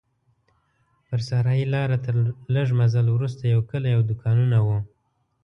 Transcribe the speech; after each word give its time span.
پر 1.07 1.19
صحرایي 1.29 1.65
لاره 1.73 1.97
تر 2.05 2.15
لږ 2.55 2.67
مزل 2.79 3.05
وروسته 3.11 3.43
یو 3.53 3.61
کلی 3.71 3.91
او 3.95 4.01
دوکانونه 4.09 4.57
وو. 4.65 4.77